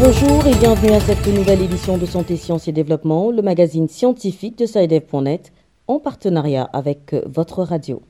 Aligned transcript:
Bonjour 0.00 0.46
et 0.46 0.54
bienvenue 0.54 0.92
à 0.92 1.00
cette 1.00 1.26
nouvelle 1.26 1.60
édition 1.60 1.98
de 1.98 2.06
Santé, 2.06 2.36
Sciences 2.36 2.66
et 2.68 2.72
Développement, 2.72 3.30
le 3.30 3.42
magazine 3.42 3.88
scientifique 3.88 4.56
de 4.56 4.64
SciDev.net 4.64 5.52
en 5.86 5.98
partenariat 5.98 6.64
avec 6.72 7.14
votre 7.26 7.62
radio. 7.62 8.00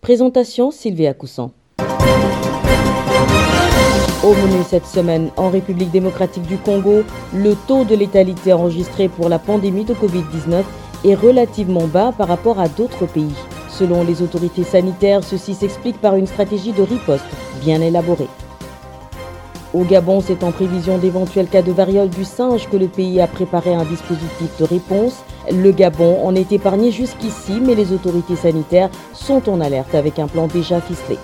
Présentation 0.00 0.72
Sylvia 0.72 1.14
Coussan. 1.14 1.52
Au 4.24 4.34
menu 4.34 4.64
cette 4.68 4.86
semaine, 4.86 5.30
en 5.36 5.50
République 5.50 5.92
démocratique 5.92 6.46
du 6.48 6.58
Congo, 6.58 7.04
le 7.32 7.54
taux 7.68 7.84
de 7.84 7.94
létalité 7.94 8.52
enregistré 8.52 9.08
pour 9.08 9.28
la 9.28 9.38
pandémie 9.38 9.84
de 9.84 9.94
Covid-19 9.94 10.64
est 11.04 11.14
relativement 11.14 11.86
bas 11.86 12.12
par 12.16 12.28
rapport 12.28 12.58
à 12.58 12.68
d'autres 12.68 13.06
pays. 13.06 13.34
Selon 13.68 14.04
les 14.04 14.22
autorités 14.22 14.64
sanitaires, 14.64 15.22
ceci 15.22 15.54
s'explique 15.54 16.00
par 16.00 16.16
une 16.16 16.26
stratégie 16.26 16.72
de 16.72 16.82
riposte 16.82 17.24
bien 17.60 17.80
élaborée. 17.80 18.28
Au 19.74 19.84
Gabon, 19.84 20.22
c'est 20.22 20.42
en 20.42 20.52
prévision 20.52 20.96
d'éventuels 20.96 21.48
cas 21.48 21.60
de 21.60 21.72
variole 21.72 22.08
du 22.08 22.24
singe 22.24 22.68
que 22.70 22.78
le 22.78 22.88
pays 22.88 23.20
a 23.20 23.26
préparé 23.26 23.74
un 23.74 23.84
dispositif 23.84 24.48
de 24.58 24.64
réponse. 24.64 25.16
Le 25.52 25.70
Gabon 25.70 26.24
en 26.24 26.34
est 26.34 26.50
épargné 26.52 26.90
jusqu'ici, 26.90 27.60
mais 27.60 27.74
les 27.74 27.92
autorités 27.92 28.36
sanitaires 28.36 28.88
sont 29.12 29.50
en 29.50 29.60
alerte 29.60 29.94
avec 29.94 30.18
un 30.18 30.28
plan 30.28 30.46
déjà 30.46 30.80
ficelé. 30.80 31.18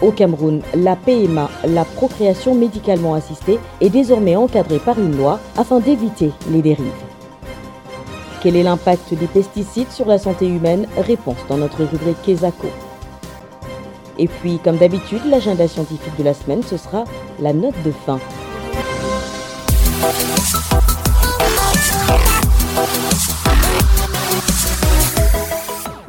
Au 0.00 0.10
Cameroun, 0.10 0.62
la 0.74 0.96
PMA, 0.96 1.50
la 1.66 1.84
procréation 1.84 2.54
médicalement 2.54 3.14
assistée, 3.14 3.58
est 3.82 3.90
désormais 3.90 4.34
encadrée 4.34 4.78
par 4.78 4.98
une 4.98 5.16
loi 5.16 5.38
afin 5.58 5.80
d'éviter 5.80 6.32
les 6.50 6.62
dérives. 6.62 7.11
Quel 8.42 8.56
est 8.56 8.64
l'impact 8.64 9.14
des 9.14 9.28
pesticides 9.28 9.92
sur 9.92 10.06
la 10.06 10.18
santé 10.18 10.48
humaine 10.48 10.88
Réponse 10.96 11.36
dans 11.48 11.58
notre 11.58 11.84
rubrique 11.84 12.20
Kesako. 12.24 12.66
Et 14.18 14.26
puis, 14.26 14.58
comme 14.58 14.78
d'habitude, 14.78 15.20
l'agenda 15.30 15.68
scientifique 15.68 16.18
de 16.18 16.24
la 16.24 16.34
semaine, 16.34 16.64
ce 16.64 16.76
sera 16.76 17.04
la 17.38 17.52
note 17.52 17.80
de 17.84 17.92
fin. 17.92 18.18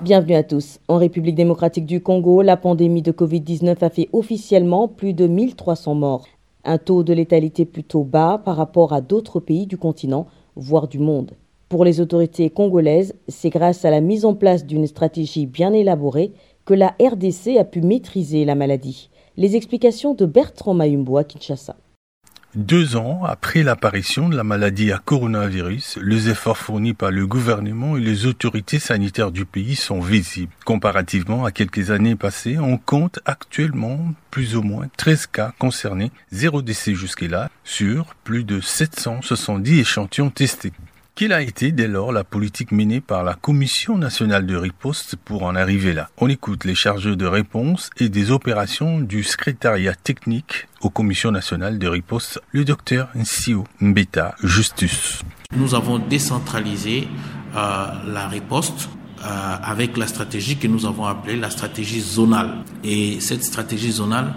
Bienvenue 0.01 0.33
à 0.33 0.41
tous. 0.41 0.79
En 0.87 0.97
République 0.97 1.35
démocratique 1.35 1.85
du 1.85 2.01
Congo, 2.01 2.41
la 2.41 2.57
pandémie 2.57 3.03
de 3.03 3.11
Covid-19 3.11 3.83
a 3.83 3.91
fait 3.91 4.09
officiellement 4.11 4.87
plus 4.87 5.13
de 5.13 5.27
1300 5.27 5.93
morts. 5.93 6.25
Un 6.65 6.79
taux 6.79 7.03
de 7.03 7.13
létalité 7.13 7.65
plutôt 7.65 8.03
bas 8.03 8.41
par 8.43 8.55
rapport 8.55 8.91
à 8.91 9.01
d'autres 9.01 9.39
pays 9.39 9.67
du 9.67 9.77
continent, 9.77 10.25
voire 10.55 10.87
du 10.87 10.97
monde. 10.97 11.33
Pour 11.73 11.85
les 11.85 12.01
autorités 12.01 12.51
congolaises, 12.51 13.15
c'est 13.27 13.49
grâce 13.49 13.83
à 13.83 13.89
la 13.89 13.99
mise 13.99 14.25
en 14.25 14.35
place 14.35 14.63
d'une 14.63 14.85
stratégie 14.85 15.47
bien 15.47 15.73
élaborée 15.73 16.31
que 16.65 16.75
la 16.75 16.95
RDC 17.01 17.57
a 17.59 17.63
pu 17.63 17.81
maîtriser 17.81 18.45
la 18.45 18.53
maladie. 18.53 19.09
Les 19.37 19.55
explications 19.55 20.13
de 20.13 20.27
Bertrand 20.27 20.75
Mayumbo 20.75 21.17
à 21.17 21.23
Kinshasa. 21.23 21.75
Deux 22.53 22.95
ans 22.95 23.23
après 23.23 23.63
l'apparition 23.63 24.29
de 24.29 24.37
la 24.37 24.43
maladie 24.43 24.91
à 24.91 24.99
coronavirus, 24.99 25.97
les 26.03 26.29
efforts 26.29 26.59
fournis 26.59 26.93
par 26.93 27.09
le 27.09 27.25
gouvernement 27.25 27.97
et 27.97 28.01
les 28.01 28.27
autorités 28.27 28.77
sanitaires 28.77 29.31
du 29.31 29.45
pays 29.45 29.73
sont 29.73 29.99
visibles. 29.99 30.53
Comparativement 30.65 31.43
à 31.43 31.51
quelques 31.51 31.89
années 31.89 32.15
passées, 32.15 32.59
on 32.59 32.77
compte 32.77 33.17
actuellement 33.25 33.97
plus 34.29 34.55
ou 34.55 34.61
moins 34.61 34.89
13 34.95 35.25
cas 35.25 35.53
concernés, 35.57 36.11
zéro 36.31 36.61
décès 36.61 36.93
jusque-là, 36.93 37.49
sur 37.63 38.13
plus 38.23 38.43
de 38.43 38.61
770 38.61 39.79
échantillons 39.79 40.29
testés. 40.29 40.71
Quelle 41.15 41.33
a 41.33 41.43
été 41.43 41.71
dès 41.71 41.87
lors 41.87 42.11
la 42.11 42.23
politique 42.23 42.71
menée 42.71 42.99
par 42.99 43.23
la 43.23 43.35
Commission 43.35 43.99
nationale 43.99 44.47
de 44.47 44.55
riposte 44.55 45.15
pour 45.15 45.43
en 45.43 45.55
arriver 45.55 45.93
là 45.93 46.09
On 46.17 46.27
écoute 46.27 46.65
les 46.65 46.73
chargeurs 46.73 47.15
de 47.15 47.27
réponse 47.27 47.91
et 47.99 48.09
des 48.09 48.31
opérations 48.31 48.99
du 48.99 49.21
secrétariat 49.21 49.93
technique 49.93 50.67
aux 50.81 50.89
commissions 50.89 51.29
nationales 51.29 51.77
de 51.77 51.87
riposte, 51.87 52.41
le 52.51 52.65
docteur 52.65 53.09
Nsio 53.13 53.63
Mbeta 53.79 54.33
Justus. 54.41 55.21
Nous 55.55 55.75
avons 55.75 55.99
décentralisé 55.99 57.07
euh, 57.55 57.85
la 58.07 58.27
riposte 58.27 58.89
euh, 59.23 59.55
avec 59.63 59.97
la 59.97 60.07
stratégie 60.07 60.57
que 60.57 60.67
nous 60.67 60.85
avons 60.85 61.05
appelée 61.05 61.37
la 61.37 61.49
stratégie 61.49 62.01
zonale. 62.01 62.63
Et 62.83 63.19
cette 63.19 63.43
stratégie 63.43 63.91
zonale 63.91 64.33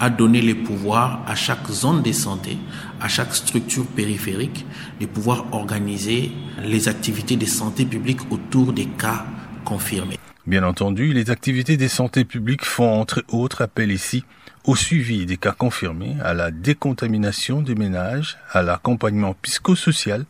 a 0.00 0.10
donné 0.10 0.40
les 0.40 0.54
pouvoirs 0.54 1.22
à 1.26 1.34
chaque 1.34 1.68
zone 1.70 2.02
de 2.02 2.12
santé, 2.12 2.56
à 3.00 3.08
chaque 3.08 3.34
structure 3.34 3.86
périphérique, 3.86 4.64
de 5.00 5.06
pouvoir 5.06 5.46
organiser 5.52 6.30
les 6.62 6.88
activités 6.88 7.36
de 7.36 7.46
santé 7.46 7.84
publique 7.84 8.20
autour 8.30 8.72
des 8.72 8.86
cas 8.86 9.24
confirmés. 9.64 10.18
Bien 10.46 10.62
entendu, 10.62 11.12
les 11.12 11.30
activités 11.30 11.76
de 11.76 11.88
santé 11.88 12.24
publique 12.24 12.64
font 12.64 13.00
entre 13.00 13.24
autres 13.28 13.62
appel 13.62 13.90
ici 13.90 14.24
au 14.64 14.76
suivi 14.76 15.26
des 15.26 15.36
cas 15.36 15.52
confirmés, 15.52 16.16
à 16.22 16.34
la 16.34 16.50
décontamination 16.50 17.62
des 17.62 17.74
ménages, 17.74 18.36
à 18.52 18.62
l'accompagnement 18.62 19.34
psychosocial, 19.42 20.26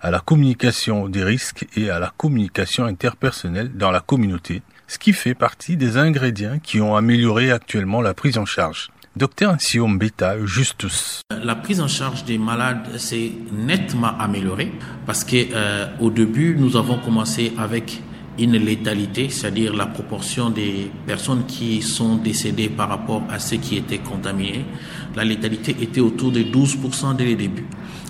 à 0.00 0.10
la 0.10 0.20
communication 0.20 1.08
des 1.08 1.24
risques 1.24 1.66
et 1.76 1.90
à 1.90 1.98
la 1.98 2.12
communication 2.16 2.84
interpersonnelle 2.84 3.72
dans 3.74 3.90
la 3.90 4.00
communauté, 4.00 4.62
ce 4.86 4.98
qui 4.98 5.12
fait 5.12 5.34
partie 5.34 5.76
des 5.76 5.96
ingrédients 5.96 6.58
qui 6.62 6.80
ont 6.80 6.96
amélioré 6.96 7.50
actuellement 7.50 8.00
la 8.00 8.14
prise 8.14 8.38
en 8.38 8.44
charge. 8.44 8.90
Docteur 9.16 9.54
Siom 9.60 9.96
Beta 9.96 10.44
Justus. 10.44 11.20
La 11.30 11.54
prise 11.54 11.80
en 11.80 11.86
charge 11.86 12.24
des 12.24 12.36
malades 12.36 12.98
s'est 12.98 13.30
nettement 13.52 14.18
améliorée 14.18 14.72
parce 15.06 15.22
que 15.22 15.36
euh, 15.54 15.86
au 16.00 16.10
début 16.10 16.56
nous 16.58 16.76
avons 16.76 16.98
commencé 16.98 17.52
avec 17.56 18.02
une 18.38 18.56
létalité, 18.56 19.28
c'est-à-dire 19.28 19.74
la 19.74 19.86
proportion 19.86 20.50
des 20.50 20.90
personnes 21.06 21.46
qui 21.46 21.80
sont 21.82 22.16
décédées 22.16 22.68
par 22.68 22.88
rapport 22.88 23.22
à 23.30 23.38
ceux 23.38 23.58
qui 23.58 23.76
étaient 23.76 23.98
contaminés. 23.98 24.64
La 25.14 25.24
létalité 25.24 25.76
était 25.80 26.00
autour 26.00 26.32
de 26.32 26.40
12% 26.40 27.14
dès 27.14 27.26
le 27.26 27.36
début. 27.36 27.66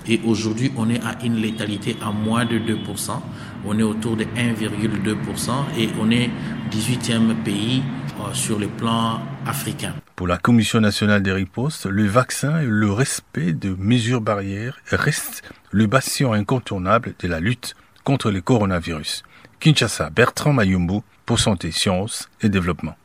Et 0.07 0.21
aujourd'hui, 0.25 0.71
on 0.77 0.89
est 0.89 1.01
à 1.03 1.17
une 1.23 1.35
létalité 1.35 1.95
à 2.01 2.11
moins 2.11 2.45
de 2.45 2.59
2%. 2.59 3.19
On 3.65 3.79
est 3.79 3.83
autour 3.83 4.15
de 4.15 4.23
1,2% 4.23 5.51
et 5.77 5.89
on 5.99 6.11
est 6.11 6.29
18e 6.71 7.33
pays 7.43 7.81
euh, 8.19 8.33
sur 8.33 8.59
le 8.59 8.67
plan 8.67 9.19
africain. 9.45 9.93
Pour 10.15 10.27
la 10.27 10.37
Commission 10.37 10.79
nationale 10.79 11.23
des 11.23 11.31
ripostes, 11.31 11.85
le 11.87 12.05
vaccin 12.05 12.61
et 12.61 12.65
le 12.65 12.91
respect 12.91 13.53
de 13.53 13.75
mesures 13.77 14.21
barrières 14.21 14.77
restent 14.91 15.43
le 15.71 15.87
bastion 15.87 16.33
incontournable 16.33 17.15
de 17.19 17.27
la 17.27 17.39
lutte 17.39 17.75
contre 18.03 18.31
le 18.31 18.41
coronavirus. 18.41 19.23
Kinshasa, 19.59 20.09
Bertrand 20.11 20.53
Mayumbu 20.53 20.99
pour 21.25 21.39
Santé, 21.39 21.71
Sciences 21.71 22.29
et 22.41 22.49
Développement. 22.49 22.95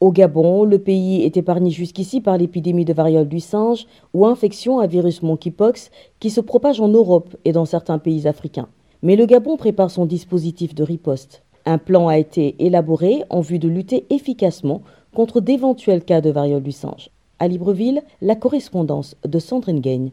Au 0.00 0.12
Gabon, 0.12 0.64
le 0.64 0.78
pays 0.78 1.22
est 1.24 1.36
épargné 1.36 1.70
jusqu'ici 1.70 2.20
par 2.20 2.38
l'épidémie 2.38 2.84
de 2.84 2.92
variole 2.92 3.26
du 3.26 3.40
singe 3.40 3.86
ou 4.14 4.26
infection 4.26 4.78
à 4.78 4.86
virus 4.86 5.22
monkeypox 5.22 5.90
qui 6.20 6.30
se 6.30 6.40
propage 6.40 6.80
en 6.80 6.86
Europe 6.86 7.36
et 7.44 7.50
dans 7.50 7.64
certains 7.64 7.98
pays 7.98 8.28
africains. 8.28 8.68
Mais 9.02 9.16
le 9.16 9.26
Gabon 9.26 9.56
prépare 9.56 9.90
son 9.90 10.06
dispositif 10.06 10.72
de 10.72 10.84
riposte. 10.84 11.42
Un 11.66 11.78
plan 11.78 12.06
a 12.06 12.16
été 12.16 12.54
élaboré 12.64 13.24
en 13.28 13.40
vue 13.40 13.58
de 13.58 13.68
lutter 13.68 14.06
efficacement 14.10 14.82
contre 15.14 15.40
d'éventuels 15.40 16.04
cas 16.04 16.20
de 16.20 16.30
variole 16.30 16.62
du 16.62 16.72
singe. 16.72 17.10
À 17.40 17.48
Libreville, 17.48 18.02
la 18.20 18.36
correspondance 18.36 19.16
de 19.26 19.38
Sandrine 19.40 19.80
Gagne. 19.80 20.12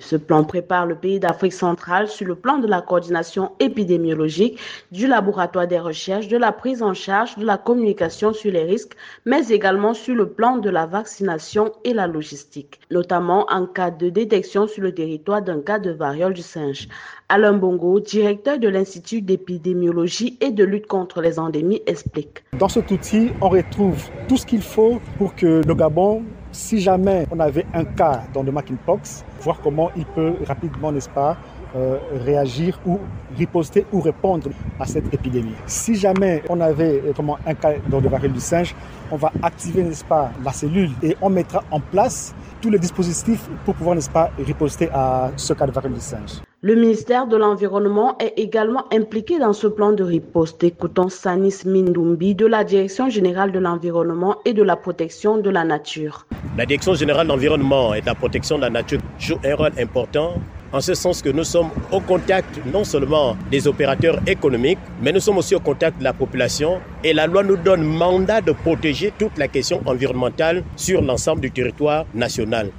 Ce 0.00 0.16
plan 0.16 0.42
prépare 0.42 0.86
le 0.86 0.94
pays 0.94 1.20
d'Afrique 1.20 1.52
centrale 1.52 2.08
sur 2.08 2.26
le 2.26 2.34
plan 2.34 2.56
de 2.56 2.66
la 2.66 2.80
coordination 2.80 3.52
épidémiologique, 3.60 4.58
du 4.90 5.06
laboratoire 5.06 5.68
des 5.68 5.78
recherches, 5.78 6.28
de 6.28 6.38
la 6.38 6.50
prise 6.50 6.82
en 6.82 6.94
charge, 6.94 7.36
de 7.36 7.44
la 7.44 7.58
communication 7.58 8.32
sur 8.32 8.50
les 8.50 8.64
risques, 8.64 8.96
mais 9.26 9.48
également 9.48 9.92
sur 9.92 10.14
le 10.14 10.30
plan 10.30 10.56
de 10.56 10.70
la 10.70 10.86
vaccination 10.86 11.72
et 11.84 11.92
la 11.92 12.06
logistique, 12.06 12.80
notamment 12.90 13.44
en 13.50 13.66
cas 13.66 13.90
de 13.90 14.08
détection 14.08 14.66
sur 14.66 14.82
le 14.82 14.94
territoire 14.94 15.42
d'un 15.42 15.60
cas 15.60 15.78
de 15.78 15.90
variole 15.90 16.32
du 16.32 16.40
singe. 16.40 16.88
Alain 17.28 17.52
Bongo, 17.52 18.00
directeur 18.00 18.58
de 18.58 18.68
l'Institut 18.68 19.20
d'épidémiologie 19.20 20.38
et 20.40 20.52
de 20.52 20.64
lutte 20.64 20.86
contre 20.86 21.20
les 21.20 21.38
endémies, 21.38 21.82
explique. 21.86 22.44
Dans 22.58 22.70
cet 22.70 22.90
outil, 22.90 23.30
on 23.42 23.50
retrouve 23.50 24.02
tout 24.26 24.38
ce 24.38 24.46
qu'il 24.46 24.62
faut 24.62 25.00
pour 25.18 25.34
que 25.34 25.60
le 25.66 25.74
Gabon 25.74 26.22
si 26.52 26.80
jamais 26.80 27.26
on 27.30 27.40
avait 27.40 27.66
un 27.74 27.84
cas 27.84 28.22
dans 28.32 28.42
le 28.42 28.52
monkeypox, 28.52 29.24
voir 29.40 29.60
comment 29.62 29.90
il 29.96 30.04
peut 30.04 30.34
rapidement, 30.46 30.92
n'est-ce 30.92 31.08
pas, 31.08 31.36
euh, 31.74 31.96
réagir 32.24 32.78
ou 32.86 32.98
riposter 33.36 33.86
ou 33.92 34.00
répondre 34.00 34.50
à 34.78 34.84
cette 34.84 35.12
épidémie. 35.12 35.54
Si 35.66 35.94
jamais 35.94 36.42
on 36.50 36.60
avait 36.60 37.02
euh, 37.04 37.12
comment, 37.16 37.38
un 37.46 37.54
cas 37.54 37.72
dans 37.88 38.00
le 38.00 38.08
variole 38.08 38.32
du 38.32 38.40
singe, 38.40 38.74
on 39.10 39.16
va 39.16 39.32
activer, 39.42 39.82
n'est-ce 39.82 40.04
pas, 40.04 40.30
la 40.44 40.52
cellule 40.52 40.90
et 41.02 41.16
on 41.22 41.30
mettra 41.30 41.64
en 41.70 41.80
place 41.80 42.34
tous 42.60 42.70
les 42.70 42.78
dispositifs 42.78 43.48
pour 43.64 43.74
pouvoir, 43.74 43.96
n'est-ce 43.96 44.10
pas, 44.10 44.30
riposter 44.38 44.90
à 44.92 45.30
ce 45.36 45.54
cas 45.54 45.66
de 45.66 45.72
variole 45.72 45.94
du 45.94 46.00
singe. 46.00 46.42
Le 46.64 46.76
ministère 46.76 47.26
de 47.26 47.36
l'Environnement 47.36 48.16
est 48.18 48.34
également 48.36 48.84
impliqué 48.94 49.40
dans 49.40 49.52
ce 49.52 49.66
plan 49.66 49.90
de 49.90 50.04
riposte. 50.04 50.62
Écoutons 50.62 51.08
Sanis 51.08 51.62
Mindumbi 51.66 52.36
de 52.36 52.46
la 52.46 52.62
Direction 52.62 53.08
générale 53.10 53.50
de 53.50 53.58
l'environnement 53.58 54.36
et 54.44 54.52
de 54.52 54.62
la 54.62 54.76
protection 54.76 55.38
de 55.38 55.50
la 55.50 55.64
nature. 55.64 56.24
La 56.56 56.64
Direction 56.64 56.94
générale 56.94 57.26
de 57.26 57.32
l'environnement 57.32 57.94
et 57.94 58.00
de 58.00 58.06
la 58.06 58.14
protection 58.14 58.58
de 58.58 58.62
la 58.62 58.70
nature 58.70 59.00
joue 59.18 59.38
un 59.44 59.56
rôle 59.56 59.72
important 59.76 60.34
en 60.72 60.80
ce 60.80 60.94
sens 60.94 61.20
que 61.20 61.30
nous 61.30 61.42
sommes 61.42 61.70
au 61.90 61.98
contact 61.98 62.60
non 62.72 62.84
seulement 62.84 63.36
des 63.50 63.66
opérateurs 63.66 64.20
économiques, 64.28 64.78
mais 65.02 65.10
nous 65.10 65.18
sommes 65.18 65.38
aussi 65.38 65.56
au 65.56 65.60
contact 65.60 65.98
de 65.98 66.04
la 66.04 66.12
population 66.12 66.80
et 67.02 67.12
la 67.12 67.26
loi 67.26 67.42
nous 67.42 67.56
donne 67.56 67.82
mandat 67.82 68.40
de 68.40 68.52
protéger 68.52 69.12
toute 69.18 69.36
la 69.36 69.48
question 69.48 69.80
environnementale 69.84 70.62
sur 70.76 71.02
l'ensemble 71.02 71.40
du 71.40 71.50
territoire 71.50 72.06
national. 72.14 72.70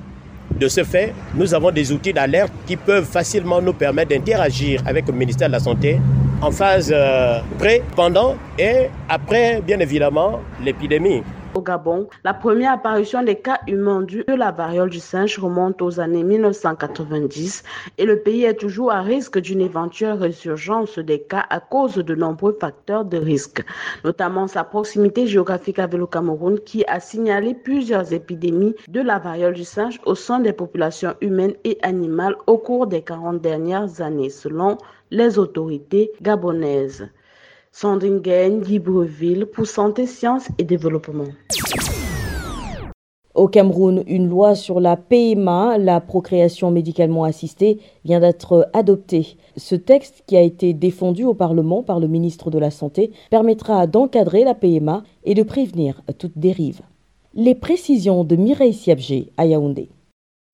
De 0.51 0.67
ce 0.67 0.83
fait, 0.83 1.13
nous 1.35 1.53
avons 1.53 1.71
des 1.71 1.91
outils 1.91 2.13
d'alerte 2.13 2.51
qui 2.67 2.75
peuvent 2.75 3.05
facilement 3.05 3.61
nous 3.61 3.73
permettre 3.73 4.09
d'interagir 4.09 4.81
avec 4.85 5.07
le 5.07 5.13
ministère 5.13 5.47
de 5.47 5.53
la 5.53 5.59
Santé 5.59 5.99
en 6.41 6.51
phase 6.51 6.91
euh, 6.93 7.39
pré, 7.57 7.81
pendant 7.95 8.35
et 8.59 8.87
après, 9.09 9.61
bien 9.65 9.79
évidemment, 9.79 10.41
l'épidémie. 10.63 11.23
Au 11.55 11.61
Gabon, 11.61 12.07
la 12.23 12.33
première 12.33 12.73
apparition 12.73 13.21
des 13.21 13.35
cas 13.35 13.59
humains 13.67 14.01
dus 14.01 14.23
de 14.27 14.33
la 14.33 14.51
variole 14.51 14.89
du 14.89 14.99
singe 14.99 15.37
remonte 15.37 15.83
aux 15.83 15.99
années 15.99 16.23
1990 16.23 17.63
et 17.99 18.05
le 18.05 18.19
pays 18.19 18.45
est 18.45 18.55
toujours 18.55 18.91
à 18.91 19.01
risque 19.01 19.37
d'une 19.37 19.61
éventuelle 19.61 20.13
résurgence 20.13 20.97
des 20.97 21.19
cas 21.21 21.45
à 21.51 21.59
cause 21.59 21.95
de 21.95 22.15
nombreux 22.15 22.57
facteurs 22.59 23.05
de 23.05 23.17
risque, 23.17 23.63
notamment 24.03 24.47
sa 24.47 24.63
proximité 24.63 25.27
géographique 25.27 25.77
avec 25.77 25.99
le 25.99 26.07
Cameroun 26.07 26.59
qui 26.59 26.83
a 26.87 26.99
signalé 26.99 27.53
plusieurs 27.53 28.13
épidémies 28.13 28.73
de 28.87 29.01
la 29.01 29.19
variole 29.19 29.53
du 29.53 29.63
singe 29.63 29.99
au 30.05 30.15
sein 30.15 30.39
des 30.39 30.53
populations 30.53 31.13
humaines 31.21 31.53
et 31.65 31.77
animales 31.83 32.35
au 32.47 32.57
cours 32.57 32.87
des 32.87 33.03
40 33.03 33.41
dernières 33.41 34.01
années, 34.01 34.31
selon 34.31 34.79
les 35.11 35.37
autorités 35.37 36.13
gabonaises. 36.19 37.09
Sandrine 37.75 38.19
Gagne, 38.19 38.61
Libreville, 38.61 39.47
pour 39.47 39.65
Santé, 39.65 40.05
Sciences 40.05 40.47
et 40.59 40.63
Développement. 40.63 41.25
Au 43.33 43.47
Cameroun, 43.47 44.03
une 44.05 44.29
loi 44.29 44.53
sur 44.53 44.79
la 44.79 44.95
PMA, 44.95 45.79
la 45.79 45.99
procréation 45.99 46.69
médicalement 46.69 47.23
assistée, 47.23 47.79
vient 48.05 48.19
d'être 48.19 48.69
adoptée. 48.73 49.37
Ce 49.57 49.73
texte, 49.73 50.23
qui 50.27 50.37
a 50.37 50.41
été 50.41 50.75
défendu 50.75 51.23
au 51.23 51.33
Parlement 51.33 51.81
par 51.81 51.99
le 51.99 52.07
ministre 52.07 52.51
de 52.51 52.59
la 52.59 52.69
Santé, 52.69 53.11
permettra 53.31 53.87
d'encadrer 53.87 54.43
la 54.43 54.53
PMA 54.53 55.01
et 55.23 55.33
de 55.33 55.41
prévenir 55.41 56.03
toute 56.19 56.37
dérive. 56.37 56.81
Les 57.33 57.55
précisions 57.55 58.23
de 58.23 58.35
Mireille 58.35 58.75
Siabgé 58.75 59.31
à 59.35 59.47
Yaoundé. 59.47 59.89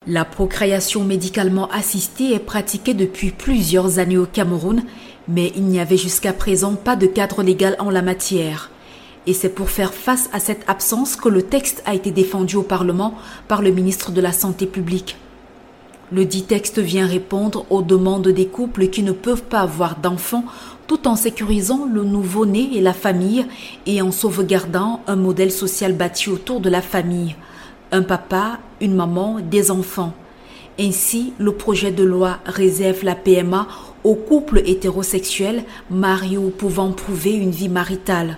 La 0.07 0.23
procréation 0.23 1.03
médicalement 1.03 1.67
assistée 1.67 2.33
est 2.33 2.39
pratiquée 2.39 2.93
depuis 2.93 3.31
plusieurs 3.31 3.99
années 3.99 4.17
au 4.17 4.25
Cameroun 4.25 4.83
mais 5.27 5.51
il 5.55 5.63
n'y 5.63 5.79
avait 5.79 5.97
jusqu'à 5.97 6.33
présent 6.33 6.75
pas 6.75 6.95
de 6.95 7.05
cadre 7.05 7.43
légal 7.43 7.75
en 7.79 7.89
la 7.89 8.01
matière. 8.01 8.71
Et 9.27 9.33
c'est 9.33 9.49
pour 9.49 9.69
faire 9.69 9.93
face 9.93 10.29
à 10.33 10.39
cette 10.39 10.67
absence 10.67 11.15
que 11.15 11.29
le 11.29 11.43
texte 11.43 11.83
a 11.85 11.93
été 11.93 12.11
défendu 12.11 12.55
au 12.55 12.63
Parlement 12.63 13.13
par 13.47 13.61
le 13.61 13.71
ministre 13.71 14.11
de 14.11 14.21
la 14.21 14.31
Santé 14.31 14.65
publique. 14.65 15.17
Le 16.11 16.25
dit 16.25 16.43
texte 16.43 16.79
vient 16.79 17.05
répondre 17.05 17.65
aux 17.69 17.83
demandes 17.83 18.29
des 18.29 18.47
couples 18.47 18.87
qui 18.87 19.03
ne 19.03 19.11
peuvent 19.11 19.43
pas 19.43 19.59
avoir 19.59 19.97
d'enfants 19.97 20.45
tout 20.87 21.07
en 21.07 21.15
sécurisant 21.15 21.85
le 21.85 22.03
nouveau-né 22.03 22.71
et 22.73 22.81
la 22.81 22.93
famille 22.93 23.45
et 23.85 24.01
en 24.01 24.11
sauvegardant 24.11 25.01
un 25.05 25.15
modèle 25.15 25.51
social 25.51 25.93
bâti 25.93 26.31
autour 26.31 26.61
de 26.61 26.69
la 26.69 26.81
famille. 26.81 27.35
Un 27.91 28.01
papa, 28.01 28.57
une 28.81 28.95
maman, 28.95 29.37
des 29.39 29.69
enfants. 29.69 30.13
Ainsi, 30.81 31.33
le 31.39 31.51
projet 31.51 31.91
de 31.91 32.05
loi 32.05 32.39
réserve 32.45 33.03
la 33.03 33.15
PMA 33.15 33.67
aux 34.05 34.15
couples 34.15 34.61
hétérosexuels 34.65 35.65
mariés 35.89 36.37
ou 36.37 36.51
pouvant 36.51 36.93
prouver 36.93 37.33
une 37.33 37.51
vie 37.51 37.67
maritale. 37.67 38.37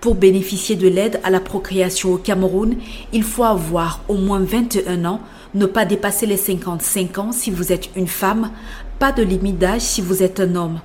Pour 0.00 0.14
bénéficier 0.14 0.76
de 0.76 0.88
l'aide 0.88 1.20
à 1.24 1.28
la 1.28 1.40
procréation 1.40 2.14
au 2.14 2.16
Cameroun, 2.16 2.76
il 3.12 3.22
faut 3.22 3.44
avoir 3.44 4.00
au 4.08 4.14
moins 4.14 4.40
21 4.40 5.04
ans, 5.04 5.20
ne 5.54 5.66
pas 5.66 5.84
dépasser 5.84 6.24
les 6.24 6.38
55 6.38 7.18
ans 7.18 7.32
si 7.32 7.50
vous 7.50 7.70
êtes 7.70 7.90
une 7.96 8.08
femme, 8.08 8.50
pas 8.98 9.12
de 9.12 9.22
limite 9.22 9.58
d'âge 9.58 9.82
si 9.82 10.00
vous 10.00 10.22
êtes 10.22 10.40
un 10.40 10.56
homme. 10.56 10.80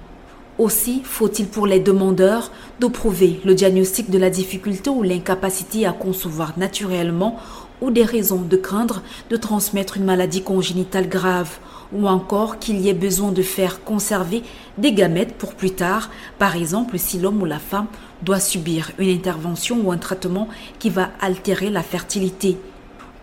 Aussi 0.57 1.01
faut-il 1.03 1.47
pour 1.47 1.65
les 1.65 1.79
demandeurs 1.79 2.51
de 2.79 2.87
prouver 2.87 3.39
le 3.45 3.55
diagnostic 3.55 4.09
de 4.09 4.17
la 4.17 4.29
difficulté 4.29 4.89
ou 4.89 5.01
l'incapacité 5.01 5.85
à 5.85 5.93
concevoir 5.93 6.57
naturellement 6.57 7.39
ou 7.81 7.91
des 7.91 8.03
raisons 8.03 8.41
de 8.41 8.57
craindre 8.57 9.01
de 9.29 9.38
transmettre 9.38 9.97
une 9.97 10.06
maladie 10.06 10.44
congénitale 10.44 11.07
grave 11.07 11.57
ou 11.94 12.07
encore 12.07 12.59
qu'il 12.59 12.79
y 12.79 12.89
ait 12.89 12.94
besoin 12.94 13.31
de 13.31 13.41
faire 13.41 13.83
conserver 13.83 14.44
des 14.77 14.94
gamètes 14.94 15.35
pour 15.35 15.53
plus 15.53 15.71
tard, 15.71 16.09
par 16.38 16.56
exemple 16.56 17.00
si 17.00 17.19
l'homme 17.19 17.41
ou 17.41 17.45
la 17.45 17.59
femme 17.59 17.88
doit 18.24 18.39
subir 18.39 18.91
une 18.97 19.09
intervention 19.09 19.79
ou 19.83 19.91
un 19.91 19.97
traitement 19.97 20.47
qui 20.79 20.89
va 20.89 21.12
altérer 21.21 21.69
la 21.69 21.83
fertilité. 21.83 22.57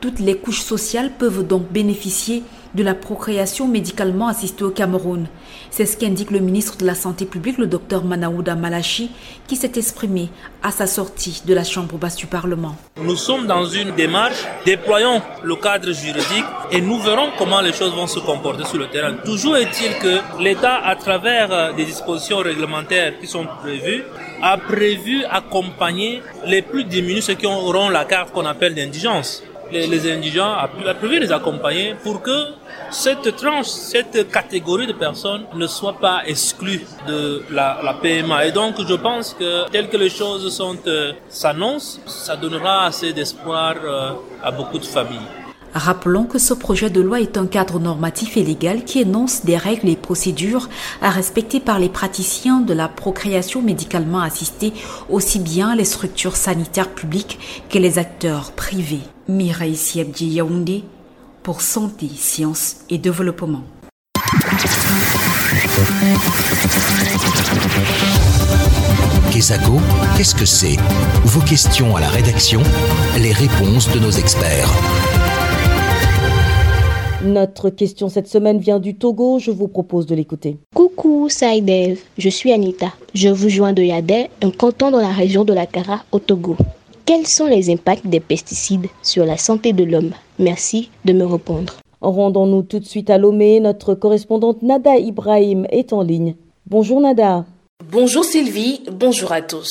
Toutes 0.01 0.21
les 0.21 0.37
couches 0.37 0.62
sociales 0.62 1.12
peuvent 1.19 1.47
donc 1.47 1.71
bénéficier 1.71 2.43
de 2.75 2.82
la 2.82 2.94
procréation 2.94 3.69
médicalement 3.69 4.29
assistée 4.29 4.65
au 4.65 4.71
Cameroun. 4.71 5.26
C'est 5.71 5.87
ce 5.87 5.97
qu'indique 5.97 6.31
le 6.31 6.41
ministre 6.41 6.76
de 6.76 6.85
la 6.87 6.94
Santé 6.94 7.25
publique, 7.25 7.59
le 7.59 7.67
docteur 7.67 8.05
Manaouda 8.05 8.55
Malachi, 8.55 9.11
qui 9.47 9.56
s'est 9.56 9.73
exprimé 9.76 10.29
à 10.62 10.71
sa 10.71 10.87
sortie 10.87 11.43
de 11.47 11.55
la 11.55 11.65
Chambre 11.65 11.97
basse 11.97 12.17
du 12.17 12.26
Parlement. 12.26 12.76
Nous 13.00 13.17
sommes 13.17 13.47
dans 13.47 13.67
une 13.67 13.93
démarche, 13.93 14.44
déployons 14.65 15.23
le 15.43 15.56
cadre 15.56 15.93
juridique 15.93 16.44
et 16.71 16.81
nous 16.81 16.99
verrons 16.99 17.31
comment 17.38 17.61
les 17.61 17.73
choses 17.73 17.94
vont 17.94 18.06
se 18.06 18.21
comporter 18.21 18.65
sur 18.65 18.79
le 18.79 18.88
terrain. 18.88 19.15
Toujours 19.25 19.56
est-il 19.56 19.97
que 19.99 20.43
l'État, 20.43 20.76
à 20.85 20.97
travers 20.97 21.53
euh, 21.53 21.73
des 21.73 21.85
dispositions 21.85 22.38
réglementaires 22.38 23.19
qui 23.21 23.26
sont 23.26 23.47
prévues, 23.61 24.05
a 24.43 24.59
prévu 24.59 25.25
accompagner 25.31 26.23
les 26.47 26.62
plus 26.62 26.85
démunis, 26.85 27.23
ceux 27.23 27.35
qui 27.35 27.47
auront 27.47 27.88
la 27.88 28.05
carte 28.05 28.32
qu'on 28.32 28.47
appelle 28.47 28.75
d'indigence. 28.75 29.43
Les, 29.72 29.87
les 29.87 30.12
indigents 30.12 30.52
a 30.52 30.69
prévu 30.94 31.19
les 31.19 31.32
accompagner 31.32 31.94
pour 32.02 32.22
que 32.22 32.55
cette 32.90 33.37
tranche, 33.37 33.66
cette 33.66 34.31
catégorie 34.31 34.87
de 34.87 34.93
personnes 34.93 35.44
ne 35.55 35.66
soit 35.66 35.99
pas 35.99 36.22
exclue 36.26 36.84
de 37.08 37.43
la, 37.50 37.81
la 37.82 37.94
PMA. 37.94 38.46
Et 38.46 38.52
donc, 38.52 38.75
je 38.87 38.94
pense 38.94 39.34
que 39.34 39.69
tel 39.70 39.88
que 39.88 39.96
les 39.96 40.11
choses 40.11 40.55
sont 40.55 40.76
euh, 40.87 41.12
s'annoncent, 41.28 42.00
ça 42.06 42.37
donnera 42.37 42.87
assez 42.87 43.12
d'espoir 43.12 43.75
euh, 43.84 44.12
à 44.43 44.50
beaucoup 44.50 44.78
de 44.78 44.84
familles. 44.84 45.44
Rappelons 45.75 46.25
que 46.25 46.38
ce 46.38 46.55
projet 46.55 46.88
de 46.88 47.00
loi 47.00 47.21
est 47.21 47.37
un 47.37 47.47
cadre 47.47 47.81
normatif 47.81 48.37
et 48.37 48.44
légal 48.44 48.85
qui 48.85 49.00
énonce 49.00 49.44
des 49.44 49.56
règles 49.56 49.88
et 49.88 49.97
procédures 49.97 50.69
à 51.03 51.11
respecter 51.11 51.59
par 51.59 51.81
les 51.81 51.88
praticiens 51.88 52.61
de 52.61 52.73
la 52.73 52.87
procréation 52.87 53.61
médicalement 53.61 54.21
assistée, 54.21 54.73
aussi 55.11 55.41
bien 55.41 55.75
les 55.75 55.85
structures 55.85 56.37
sanitaires 56.37 56.91
publiques 56.91 57.38
que 57.69 57.79
les 57.79 57.99
acteurs 57.99 58.53
privés. 58.53 59.03
Mireille 59.29 59.76
Siebdi 59.76 60.26
Yaoundé, 60.26 60.85
pour 61.43 61.61
santé, 61.61 62.09
sciences 62.17 62.76
et 62.88 62.99
développement. 62.99 63.65
Qu'est-ce 70.16 70.35
que 70.37 70.47
c'est? 70.47 70.76
Vos 71.25 71.40
questions 71.40 71.97
à 71.97 72.00
la 72.00 72.09
rédaction, 72.09 72.62
les 73.19 73.33
réponses 73.33 73.90
de 73.90 73.99
nos 73.99 74.11
experts. 74.11 74.71
Notre 77.25 77.71
question 77.71 78.11
cette 78.11 78.28
semaine 78.28 78.59
vient 78.59 78.78
du 78.78 78.97
Togo, 78.97 79.38
je 79.38 79.50
vous 79.50 79.66
propose 79.66 80.04
de 80.04 80.14
l'écouter. 80.14 80.59
Coucou 80.75 81.31
Saïdev, 81.31 81.99
je 82.19 82.28
suis 82.28 82.52
Anita. 82.52 82.93
Je 83.14 83.31
vous 83.31 83.49
joins 83.49 83.73
de 83.73 83.83
Yadé, 83.83 84.28
un 84.43 84.50
canton 84.50 84.90
dans 84.90 85.00
la 85.00 85.09
région 85.09 85.43
de 85.43 85.54
la 85.54 85.64
Kara 85.64 86.04
au 86.12 86.19
Togo. 86.19 86.54
Quels 87.07 87.26
sont 87.26 87.47
les 87.47 87.71
impacts 87.71 88.07
des 88.07 88.21
pesticides 88.21 88.88
sur 89.02 89.25
la 89.25 89.38
santé 89.38 89.73
de 89.73 89.85
l'homme? 89.85 90.11
Merci 90.38 90.90
de 91.07 91.14
me 91.14 91.25
répondre. 91.25 91.73
Rendons-nous 92.02 92.62
tout 92.62 92.78
de 92.78 92.85
suite 92.85 93.09
à 93.09 93.16
Lomé. 93.16 93.59
Notre 93.59 93.95
correspondante 93.95 94.62
Nada 94.62 94.99
Ibrahim 94.99 95.66
est 95.71 95.95
en 95.95 96.02
ligne. 96.02 96.35
Bonjour 96.66 97.00
Nada. 97.00 97.47
Bonjour 97.90 98.25
Sylvie, 98.25 98.83
bonjour 98.93 99.33
à 99.33 99.40
tous. 99.40 99.71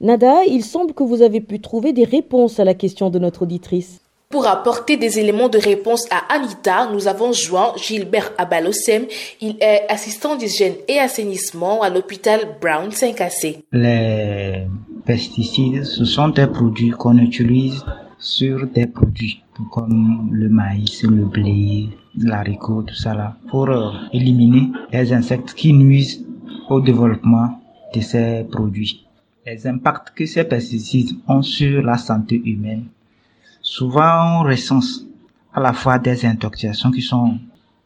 Nada, 0.00 0.44
il 0.48 0.64
semble 0.64 0.94
que 0.94 1.02
vous 1.02 1.20
avez 1.20 1.42
pu 1.42 1.60
trouver 1.60 1.92
des 1.92 2.04
réponses 2.04 2.58
à 2.58 2.64
la 2.64 2.74
question 2.74 3.10
de 3.10 3.18
notre 3.18 3.42
auditrice. 3.42 4.00
Pour 4.28 4.48
apporter 4.48 4.96
des 4.96 5.20
éléments 5.20 5.48
de 5.48 5.58
réponse 5.58 6.06
à 6.10 6.34
Anita, 6.34 6.90
nous 6.92 7.06
avons 7.06 7.32
joint 7.32 7.72
Gilbert 7.76 8.32
Abalosem. 8.38 9.04
Il 9.40 9.56
est 9.60 9.86
assistant 9.88 10.34
d'hygiène 10.34 10.74
et 10.88 10.98
assainissement 10.98 11.80
à 11.82 11.90
l'hôpital 11.90 12.40
Brown 12.60 12.88
5AC. 12.90 13.58
Les 13.70 14.66
pesticides, 15.04 15.84
ce 15.84 16.04
sont 16.04 16.30
des 16.30 16.48
produits 16.48 16.90
qu'on 16.90 17.18
utilise 17.18 17.84
sur 18.18 18.66
des 18.66 18.86
produits 18.86 19.42
comme 19.70 20.28
le 20.32 20.48
maïs, 20.48 21.04
le 21.04 21.24
blé, 21.24 21.88
l'haricot, 22.18 22.82
tout 22.82 22.94
ça 22.94 23.14
là, 23.14 23.36
pour 23.48 23.68
euh, 23.70 23.92
éliminer 24.12 24.70
les 24.92 25.12
insectes 25.12 25.54
qui 25.54 25.72
nuisent 25.72 26.24
au 26.68 26.80
développement 26.80 27.60
de 27.94 28.00
ces 28.00 28.44
produits. 28.50 29.06
Les 29.46 29.66
impacts 29.66 30.10
que 30.16 30.26
ces 30.26 30.44
pesticides 30.44 31.10
ont 31.28 31.42
sur 31.42 31.82
la 31.82 31.96
santé 31.96 32.42
humaine, 32.44 32.86
souvent 33.66 34.40
on 34.40 34.44
recense 34.44 35.04
à 35.52 35.60
la 35.60 35.72
fois 35.72 35.98
des 35.98 36.24
intoxications 36.24 36.92
qui 36.92 37.02
sont 37.02 37.38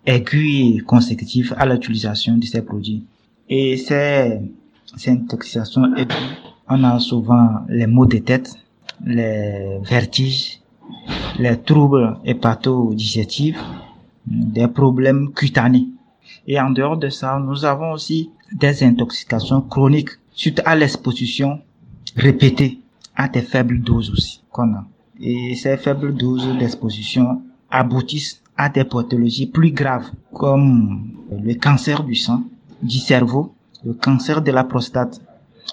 aiguës 0.05 0.77
et 0.77 0.81
consécutives 0.81 1.55
à 1.57 1.65
l'utilisation 1.67 2.37
de 2.37 2.45
ces 2.45 2.63
produits. 2.63 3.05
Et 3.49 3.77
ces, 3.77 4.41
ces 4.97 5.11
intoxications 5.11 5.95
aiguës, 5.97 6.37
on 6.69 6.85
a 6.85 6.99
souvent 7.01 7.63
les 7.69 7.87
maux 7.87 8.07
de 8.07 8.19
tête, 8.19 8.55
les 9.05 9.79
vertiges, 9.83 10.61
les 11.39 11.57
troubles 11.57 12.19
hépatodigestifs, 12.25 13.59
des 14.27 14.69
problèmes 14.69 15.33
cutanés. 15.33 15.89
Et 16.47 16.61
en 16.61 16.71
dehors 16.71 16.99
de 16.99 17.09
ça, 17.09 17.39
nous 17.39 17.65
avons 17.65 17.93
aussi 17.93 18.31
des 18.53 18.85
intoxications 18.85 19.63
chroniques 19.63 20.11
suite 20.33 20.61
à 20.67 20.77
l'exposition 20.77 21.61
répétée 22.17 22.81
à 23.17 23.29
des 23.29 23.43
faibles 23.43 23.81
doses 23.81 24.11
aussi 24.11 24.43
qu'on 24.51 24.75
a. 24.75 24.85
Et 25.23 25.55
ces 25.55 25.77
faibles 25.77 26.15
doses 26.15 26.49
d'exposition 26.59 27.43
aboutissent 27.71 28.43
à 28.57 28.69
des 28.69 28.85
pathologies 28.85 29.47
plus 29.47 29.71
graves 29.71 30.11
comme 30.33 31.13
le 31.31 31.55
cancer 31.55 32.03
du 32.05 32.15
sang, 32.15 32.43
du 32.83 32.99
cerveau, 32.99 33.53
le 33.85 33.93
cancer 33.93 34.41
de 34.41 34.51
la 34.51 34.65
prostate, 34.65 35.21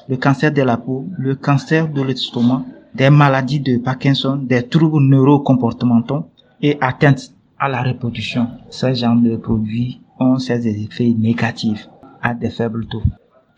le 0.09 0.17
cancer 0.17 0.51
de 0.51 0.61
la 0.61 0.77
peau, 0.77 1.05
le 1.17 1.35
cancer 1.35 1.87
de 1.87 2.01
l'estomac, 2.01 2.63
des 2.93 3.09
maladies 3.09 3.59
de 3.59 3.77
Parkinson, 3.77 4.35
des 4.35 4.63
troubles 4.67 5.01
neurocomportementaux 5.01 6.25
et 6.61 6.77
atteintes 6.81 7.31
à 7.59 7.69
la 7.69 7.81
reproduction. 7.83 8.47
Ce 8.69 8.93
genre 8.93 9.15
de 9.15 9.37
produits 9.37 10.01
ont 10.19 10.39
ces 10.39 10.67
effets 10.67 11.15
négatifs 11.17 11.87
à 12.21 12.33
des 12.33 12.49
faibles 12.49 12.85
taux. 12.87 13.03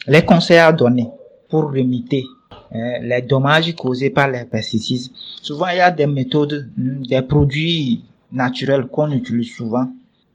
Les 0.07 0.23
conseils 0.23 0.57
à 0.59 0.71
donner 0.71 1.09
pour 1.49 1.71
limiter 1.71 2.25
les 2.71 3.21
dommages 3.21 3.75
causés 3.75 4.09
par 4.09 4.29
les 4.29 4.45
pesticides. 4.45 5.11
Souvent, 5.41 5.67
il 5.69 5.77
y 5.77 5.81
a 5.81 5.91
des 5.91 6.07
méthodes, 6.07 6.69
hmm, 6.77 7.03
des 7.03 7.21
produits 7.21 8.03
naturels 8.31 8.85
qu'on 8.87 9.11
utilise 9.11 9.55
souvent. 9.55 9.87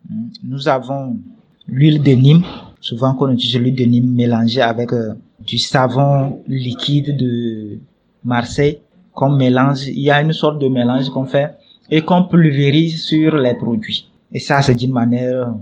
Hmm, 0.09 0.29
nous 0.43 0.69
avons 0.69 1.17
l'huile 1.69 2.03
de 2.03 2.13
Nîmes, 2.13 2.45
souvent 2.81 3.15
qu'on 3.15 3.31
utilise 3.31 3.59
l'huile 3.59 3.75
de 3.75 3.85
Nîmes 3.85 4.13
mélangée 4.13 4.63
avec 4.63 4.93
euh, 4.93 5.15
du 5.41 5.59
savon 5.59 6.43
liquide 6.47 7.17
de 7.17 7.79
Marseille 8.25 8.79
qu'on 9.13 9.31
mélange. 9.31 9.87
Il 9.87 10.01
y 10.01 10.11
a 10.11 10.21
une 10.21 10.33
sorte 10.33 10.59
de 10.59 10.69
mélange 10.69 11.09
qu'on 11.11 11.25
fait 11.25 11.55
et 11.91 12.03
qu'on 12.03 12.25
pulvérise 12.25 13.05
sur 13.05 13.37
les 13.37 13.55
produits. 13.55 14.09
Et 14.33 14.41
ça, 14.41 14.63
c'est 14.63 14.75
d'une 14.75 14.93
manière 14.93 15.55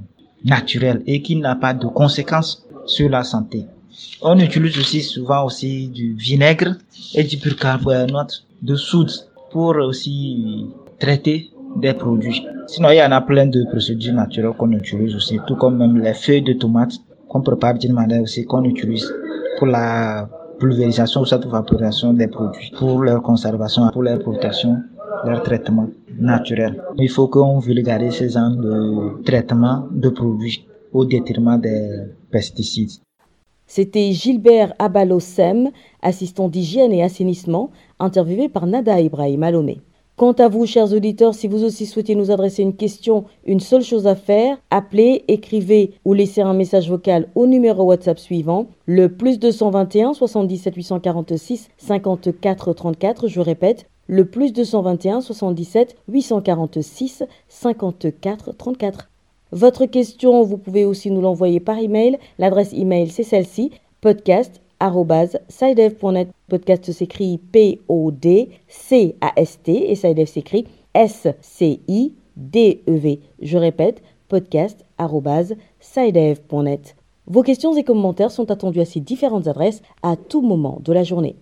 naturelle 0.44 1.02
et 1.06 1.20
qui 1.20 1.36
n'a 1.36 1.56
pas 1.56 1.74
de 1.74 1.86
conséquences 1.86 2.66
sur 2.86 3.08
la 3.08 3.22
santé. 3.22 3.66
On 4.22 4.38
utilise 4.38 4.78
aussi 4.78 5.02
souvent 5.02 5.44
aussi 5.44 5.88
du 5.88 6.14
vinaigre 6.14 6.76
et 7.14 7.24
du 7.24 7.36
bicarbonate 7.36 8.44
de 8.62 8.74
soude 8.76 9.10
pour 9.50 9.76
aussi 9.76 10.66
traiter 10.98 11.50
des 11.76 11.94
produits. 11.94 12.42
Sinon, 12.66 12.90
il 12.90 12.96
y 12.96 13.02
en 13.02 13.12
a 13.12 13.20
plein 13.20 13.46
de 13.46 13.64
procédures 13.70 14.14
naturelles 14.14 14.52
qu'on 14.56 14.72
utilise 14.72 15.14
aussi, 15.14 15.38
tout 15.46 15.56
comme 15.56 15.76
même 15.76 15.98
les 15.98 16.14
feuilles 16.14 16.42
de 16.42 16.54
tomates 16.54 16.94
qu'on 17.28 17.42
prépare 17.42 17.74
d'une 17.74 17.92
manière 17.92 18.22
aussi 18.22 18.44
qu'on 18.44 18.64
utilise 18.64 19.12
pour 19.58 19.66
la 19.66 20.28
pulvérisation 20.58 21.22
ou 21.22 21.26
cette 21.26 21.46
vaporisation 21.46 22.12
des 22.12 22.28
produits, 22.28 22.72
pour 22.78 23.02
leur 23.02 23.22
conservation, 23.22 23.88
pour 23.90 24.02
leur 24.02 24.18
protection, 24.20 24.82
leur 25.24 25.42
traitement 25.42 25.88
naturel. 26.18 26.82
Il 26.96 27.10
faut 27.10 27.28
qu'on 27.28 27.58
vulgarise 27.58 28.14
ces 28.14 28.30
genre 28.30 28.50
de 28.50 29.22
traitement 29.24 29.86
de 29.90 30.08
produits 30.08 30.66
au 30.92 31.04
détriment 31.04 31.60
des 31.60 32.04
pesticides. 32.30 33.00
C'était 33.74 34.12
Gilbert 34.12 34.74
Abalossem, 34.78 35.70
assistant 36.02 36.50
d'hygiène 36.50 36.92
et 36.92 37.02
assainissement, 37.02 37.70
interviewé 38.00 38.50
par 38.50 38.66
Nada 38.66 39.00
Ibrahim 39.00 39.42
Alomé. 39.44 39.80
Quant 40.16 40.32
à 40.32 40.48
vous, 40.48 40.66
chers 40.66 40.92
auditeurs, 40.92 41.32
si 41.32 41.48
vous 41.48 41.64
aussi 41.64 41.86
souhaitez 41.86 42.14
nous 42.14 42.30
adresser 42.30 42.62
une 42.62 42.76
question, 42.76 43.24
une 43.46 43.60
seule 43.60 43.82
chose 43.82 44.06
à 44.06 44.14
faire, 44.14 44.58
appelez, 44.70 45.24
écrivez 45.26 45.94
ou 46.04 46.12
laissez 46.12 46.42
un 46.42 46.52
message 46.52 46.90
vocal 46.90 47.28
au 47.34 47.46
numéro 47.46 47.84
WhatsApp 47.84 48.18
suivant, 48.18 48.66
le 48.84 49.08
plus 49.08 49.38
221 49.38 50.12
77 50.12 50.76
846 50.76 51.70
54 51.78 52.74
34, 52.74 53.26
je 53.26 53.40
répète, 53.40 53.86
le 54.06 54.26
plus 54.26 54.52
221 54.52 55.22
77 55.22 55.96
846 56.08 57.24
54 57.48 58.52
34. 58.54 59.11
Votre 59.52 59.84
question, 59.84 60.42
vous 60.42 60.56
pouvez 60.56 60.86
aussi 60.86 61.10
nous 61.10 61.20
l'envoyer 61.20 61.60
par 61.60 61.78
email. 61.78 62.18
L'adresse 62.38 62.72
email, 62.72 63.10
c'est 63.10 63.22
celle-ci 63.22 63.70
podcast@sidev.net. 64.00 66.28
Podcast 66.48 66.90
s'écrit 66.90 67.38
P-O-D-C-A-S-T 67.52 68.50
et 69.90 69.94
Sidev 69.94 70.26
s'écrit 70.26 70.64
S-C-I-D-E-V. 70.94 73.20
Je 73.42 73.58
répète, 73.58 74.02
podcast@sidev.net. 74.28 76.96
Vos 77.26 77.42
questions 77.42 77.76
et 77.76 77.84
commentaires 77.84 78.30
sont 78.30 78.50
attendus 78.50 78.80
à 78.80 78.86
ces 78.86 79.00
différentes 79.00 79.48
adresses 79.48 79.82
à 80.02 80.16
tout 80.16 80.40
moment 80.40 80.78
de 80.82 80.94
la 80.94 81.04
journée. 81.04 81.36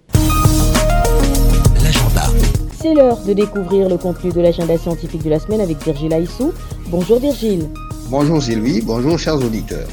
L'agenda. 1.82 2.22
C'est 2.74 2.94
l'heure 2.94 3.20
de 3.24 3.34
découvrir 3.34 3.88
le 3.88 3.98
contenu 3.98 4.32
de 4.32 4.40
l'agenda 4.40 4.76
scientifique 4.76 5.22
de 5.22 5.30
la 5.30 5.38
semaine 5.38 5.60
avec 5.60 5.80
Virgile 5.84 6.12
Aissou. 6.12 6.50
Bonjour 6.90 7.20
Virgile. 7.20 7.68
Bonjour 8.10 8.42
Sylvie, 8.42 8.80
bonjour 8.80 9.16
chers 9.20 9.36
auditeurs. 9.36 9.86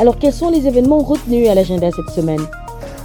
Alors 0.00 0.18
quels 0.18 0.32
sont 0.32 0.48
les 0.48 0.66
événements 0.66 1.00
retenus 1.00 1.46
à 1.50 1.54
l'agenda 1.54 1.90
cette 1.94 2.14
semaine? 2.14 2.40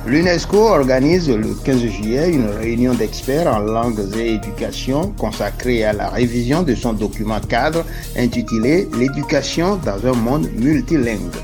L'UNESCO 0.07 0.55
organise 0.55 1.29
le 1.29 1.53
15 1.65 1.85
juillet 1.87 2.31
une 2.31 2.45
réunion 2.45 2.93
d'experts 2.93 3.53
en 3.53 3.59
langues 3.59 3.99
et 4.15 4.35
éducation 4.35 5.13
consacrée 5.17 5.83
à 5.83 5.91
la 5.91 6.07
révision 6.07 6.63
de 6.63 6.73
son 6.73 6.93
document 6.93 7.41
cadre 7.41 7.83
intitulé 8.17 8.87
L'éducation 8.97 9.77
dans 9.85 10.07
un 10.09 10.15
monde 10.15 10.47
multilingue. 10.57 11.35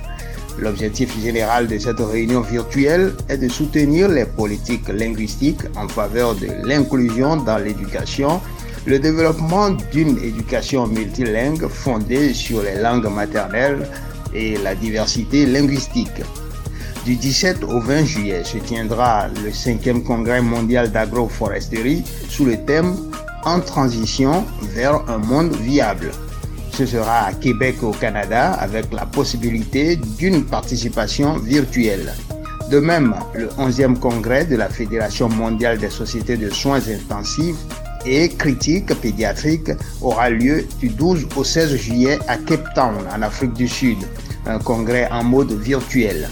L'objectif 0.57 1.21
général 1.21 1.67
de 1.67 1.77
cette 1.77 1.99
réunion 1.99 2.39
virtuelle 2.39 3.13
est 3.27 3.37
de 3.37 3.49
soutenir 3.49 4.07
les 4.07 4.23
politiques 4.23 4.87
linguistiques 4.87 5.63
en 5.75 5.89
faveur 5.89 6.33
de 6.35 6.47
l'inclusion 6.63 7.35
dans 7.35 7.57
l'éducation 7.57 8.39
le 8.85 8.99
développement 8.99 9.71
d'une 9.91 10.17
éducation 10.19 10.85
multilingue 10.85 11.67
fondée 11.67 12.33
sur 12.33 12.61
les 12.61 12.75
langues 12.79 13.09
maternelles 13.09 13.89
et 14.33 14.57
la 14.57 14.75
diversité 14.75 15.45
linguistique. 15.45 16.21
Du 17.03 17.15
17 17.15 17.63
au 17.63 17.79
20 17.79 18.05
juillet 18.05 18.43
se 18.43 18.57
tiendra 18.57 19.27
le 19.27 19.49
5e 19.49 20.03
congrès 20.03 20.41
mondial 20.41 20.91
d'agroforesterie 20.91 22.03
sous 22.29 22.45
le 22.45 22.57
thème 22.57 22.95
En 23.43 23.59
transition 23.59 24.43
vers 24.73 25.07
un 25.07 25.19
monde 25.19 25.55
viable. 25.55 26.11
Ce 26.71 26.85
sera 26.85 27.25
à 27.25 27.33
Québec 27.33 27.83
au 27.83 27.91
Canada 27.91 28.53
avec 28.53 28.91
la 28.91 29.05
possibilité 29.05 29.97
d'une 30.17 30.43
participation 30.43 31.37
virtuelle. 31.37 32.13
De 32.71 32.79
même, 32.79 33.15
le 33.35 33.47
11e 33.59 33.97
congrès 33.99 34.45
de 34.45 34.55
la 34.55 34.67
Fédération 34.67 35.29
mondiale 35.29 35.77
des 35.77 35.91
sociétés 35.91 36.37
de 36.37 36.49
soins 36.49 36.81
intensifs 36.89 37.55
et 38.05 38.29
critique 38.29 38.93
pédiatrique 39.01 39.71
aura 40.01 40.29
lieu 40.29 40.65
du 40.79 40.89
12 40.89 41.27
au 41.35 41.43
16 41.43 41.75
juillet 41.75 42.19
à 42.27 42.37
Cape 42.37 42.73
Town, 42.75 42.95
en 43.15 43.21
Afrique 43.21 43.53
du 43.53 43.67
Sud, 43.67 43.97
un 44.45 44.59
congrès 44.59 45.07
en 45.11 45.23
mode 45.23 45.51
virtuel. 45.51 46.29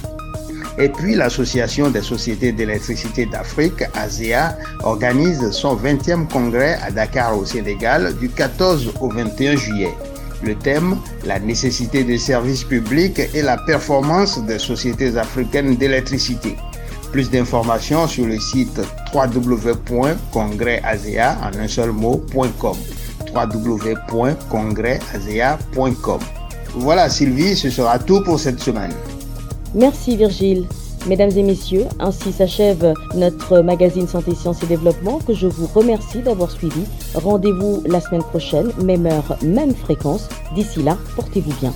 Et 0.80 0.90
puis 0.90 1.16
l'Association 1.16 1.90
des 1.92 2.02
sociétés 2.02 2.52
d'électricité 2.52 3.26
d'Afrique, 3.28 3.84
ASEA, 3.94 4.58
organise 4.84 5.52
son 5.52 5.76
20e 5.76 6.28
congrès 6.28 6.80
à 6.82 6.90
Dakar 6.90 7.38
au 7.38 7.46
Sénégal 7.46 8.16
du 8.18 8.30
14 8.30 8.94
au 9.00 9.10
21 9.10 9.56
juillet. 9.56 9.94
Le 10.44 10.56
thème, 10.56 10.98
la 11.26 11.40
nécessité 11.40 12.04
de 12.04 12.18
services 12.18 12.64
publics 12.64 13.22
et 13.34 13.42
la 13.42 13.58
performance 13.58 14.44
des 14.46 14.60
sociétés 14.60 15.16
africaines 15.18 15.76
d'électricité. 15.78 16.58
Plus 17.14 17.30
d'informations 17.30 18.08
sur 18.08 18.26
le 18.26 18.38
site 18.40 18.82
www.congrèsasea 19.14 21.38
en 21.44 21.54
un 21.60 21.68
seul 21.68 21.92
mot.com 21.92 22.76
www.congrèsasea.com 23.36 26.20
Voilà 26.74 27.10
Sylvie, 27.10 27.56
ce 27.56 27.70
sera 27.70 28.00
tout 28.00 28.24
pour 28.24 28.40
cette 28.40 28.60
semaine. 28.60 28.94
Merci 29.76 30.18
Virgile. 30.18 30.66
Mesdames 31.06 31.38
et 31.38 31.44
messieurs, 31.44 31.86
ainsi 32.00 32.32
s'achève 32.32 32.96
notre 33.14 33.60
magazine 33.60 34.08
Santé, 34.08 34.34
Sciences 34.34 34.64
et 34.64 34.68
Développement 34.68 35.20
que 35.20 35.36
je 35.36 35.46
vous 35.46 35.68
remercie 35.68 36.24
d'avoir 36.24 36.50
suivi. 36.50 36.82
Rendez-vous 37.14 37.84
la 37.86 38.02
semaine 38.02 38.24
prochaine, 38.24 38.72
même 38.84 39.06
heure, 39.06 39.38
même 39.44 39.76
fréquence. 39.76 40.28
D'ici 40.56 40.82
là, 40.82 40.98
portez-vous 41.16 41.54
bien. 41.60 41.76